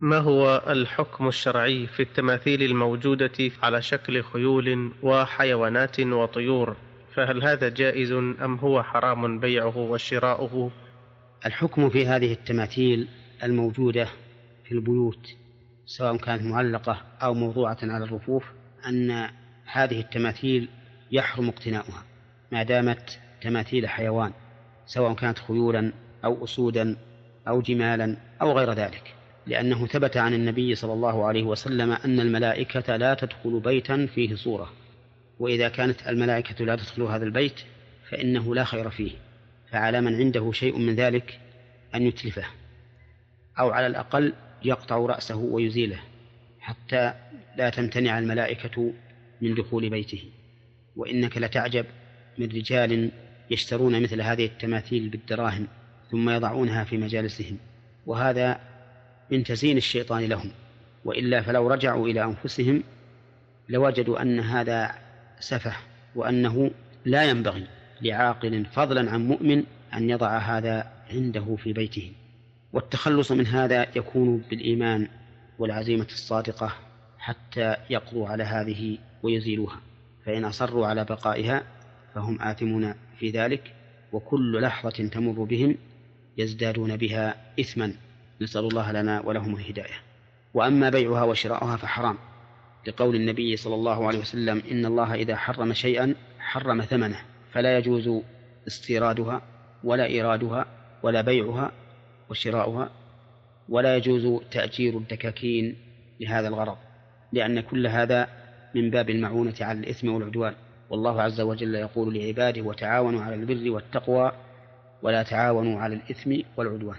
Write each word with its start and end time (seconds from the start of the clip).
ما 0.00 0.18
هو 0.18 0.62
الحكم 0.68 1.28
الشرعي 1.28 1.86
في 1.86 2.02
التماثيل 2.02 2.62
الموجودة 2.62 3.50
على 3.62 3.82
شكل 3.82 4.22
خيول 4.22 4.92
وحيوانات 5.02 6.00
وطيور؟ 6.00 6.76
فهل 7.14 7.44
هذا 7.44 7.68
جائز 7.68 8.12
أم 8.12 8.58
هو 8.62 8.82
حرام 8.82 9.40
بيعه 9.40 9.78
وشراؤه؟ 9.78 10.70
الحكم 11.46 11.90
في 11.90 12.06
هذه 12.06 12.32
التماثيل 12.32 13.08
الموجودة 13.42 14.08
في 14.64 14.72
البيوت 14.72 15.36
سواء 15.86 16.16
كانت 16.16 16.42
معلقة 16.42 17.02
أو 17.22 17.34
موضوعة 17.34 17.78
على 17.82 18.04
الرفوف 18.04 18.44
أن 18.88 19.30
هذه 19.64 20.00
التماثيل 20.00 20.68
يحرم 21.10 21.48
اقتناؤها 21.48 22.04
ما 22.52 22.62
دامت 22.62 23.20
تماثيل 23.42 23.88
حيوان 23.88 24.32
سواء 24.86 25.14
كانت 25.14 25.38
خيولا 25.38 25.92
أو 26.24 26.44
أسودا 26.44 26.96
أو 27.48 27.60
جمالا 27.60 28.16
أو 28.42 28.52
غير 28.52 28.72
ذلك. 28.72 29.17
لأنه 29.48 29.86
ثبت 29.86 30.16
عن 30.16 30.34
النبي 30.34 30.74
صلى 30.74 30.92
الله 30.92 31.26
عليه 31.26 31.42
وسلم 31.42 31.92
أن 31.92 32.20
الملائكة 32.20 32.96
لا 32.96 33.14
تدخل 33.14 33.60
بيتا 33.60 34.06
فيه 34.06 34.34
صورة 34.34 34.72
وإذا 35.38 35.68
كانت 35.68 36.08
الملائكة 36.08 36.64
لا 36.64 36.76
تدخل 36.76 37.02
هذا 37.02 37.24
البيت 37.24 37.60
فإنه 38.10 38.54
لا 38.54 38.64
خير 38.64 38.90
فيه 38.90 39.10
فعلى 39.70 40.00
من 40.00 40.14
عنده 40.14 40.52
شيء 40.52 40.78
من 40.78 40.94
ذلك 40.94 41.40
أن 41.94 42.02
يتلفه 42.02 42.44
أو 43.58 43.70
على 43.70 43.86
الأقل 43.86 44.32
يقطع 44.64 44.96
رأسه 44.96 45.36
ويزيله 45.36 46.00
حتى 46.60 47.14
لا 47.56 47.70
تمتنع 47.70 48.18
الملائكة 48.18 48.92
من 49.40 49.54
دخول 49.54 49.90
بيته. 49.90 50.24
وإنك 50.96 51.38
لتعجب 51.38 51.86
من 52.38 52.46
رجال 52.46 53.10
يشترون 53.50 54.02
مثل 54.02 54.20
هذه 54.20 54.44
التماثيل 54.44 55.08
بالدراهم 55.08 55.66
ثم 56.10 56.30
يضعونها 56.30 56.84
في 56.84 56.96
مجالسهم 56.96 57.58
وهذا 58.06 58.60
من 59.30 59.44
تزيين 59.44 59.76
الشيطان 59.76 60.24
لهم 60.24 60.50
وإلا 61.04 61.42
فلو 61.42 61.68
رجعوا 61.68 62.06
إلى 62.08 62.24
أنفسهم 62.24 62.82
لوجدوا 63.68 64.22
أن 64.22 64.40
هذا 64.40 64.94
سفه 65.40 65.76
وأنه 66.14 66.70
لا 67.04 67.24
ينبغي 67.24 67.66
لعاقل 68.02 68.64
فضلا 68.64 69.10
عن 69.10 69.28
مؤمن 69.28 69.64
أن 69.94 70.10
يضع 70.10 70.38
هذا 70.38 70.90
عنده 71.10 71.56
في 71.56 71.72
بيته. 71.72 72.12
والتخلص 72.72 73.32
من 73.32 73.46
هذا 73.46 73.86
يكون 73.96 74.44
بالإيمان 74.50 75.08
والعزيمة 75.58 76.06
الصادقة 76.12 76.72
حتى 77.18 77.76
يقضوا 77.90 78.28
على 78.28 78.44
هذه 78.44 78.98
ويزيلوها. 79.22 79.80
فإن 80.26 80.44
أصروا 80.44 80.86
على 80.86 81.04
بقائها 81.04 81.62
فهم 82.14 82.42
آثمون 82.42 82.94
في 83.18 83.30
ذلك 83.30 83.74
وكل 84.12 84.62
لحظة 84.62 85.08
تمر 85.08 85.44
بهم 85.44 85.76
يزدادون 86.38 86.96
بها 86.96 87.36
إثما. 87.60 87.92
نسأل 88.40 88.64
الله 88.64 88.92
لنا 88.92 89.20
ولهم 89.20 89.56
الهداية. 89.56 90.02
وأما 90.54 90.90
بيعها 90.90 91.22
وشراؤها 91.22 91.76
فحرام. 91.76 92.16
لقول 92.86 93.16
النبي 93.16 93.56
صلى 93.56 93.74
الله 93.74 94.06
عليه 94.06 94.18
وسلم 94.18 94.62
إن 94.70 94.86
الله 94.86 95.14
إذا 95.14 95.36
حرم 95.36 95.72
شيئا 95.72 96.14
حرم 96.38 96.82
ثمنه 96.82 97.20
فلا 97.52 97.78
يجوز 97.78 98.10
استيرادها 98.66 99.42
ولا 99.84 100.06
إيرادها 100.06 100.66
ولا 101.02 101.20
بيعها 101.20 101.72
وشراؤها 102.30 102.90
ولا 103.68 103.96
يجوز 103.96 104.42
تأجير 104.50 104.98
الدكاكين 104.98 105.76
لهذا 106.20 106.48
الغرض 106.48 106.76
لأن 107.32 107.60
كل 107.60 107.86
هذا 107.86 108.28
من 108.74 108.90
باب 108.90 109.10
المعونة 109.10 109.54
على 109.60 109.78
الإثم 109.78 110.08
والعدوان. 110.08 110.54
والله 110.90 111.22
عز 111.22 111.40
وجل 111.40 111.74
يقول 111.74 112.14
لعباده 112.14 112.62
وتعاونوا 112.62 113.22
على 113.22 113.34
البر 113.34 113.70
والتقوى 113.70 114.32
ولا 115.02 115.22
تعاونوا 115.22 115.80
على 115.80 115.94
الإثم 115.94 116.36
والعدوان. 116.56 116.96